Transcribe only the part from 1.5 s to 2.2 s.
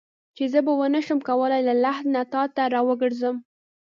له لحد